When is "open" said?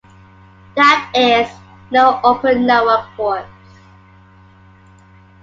2.23-2.65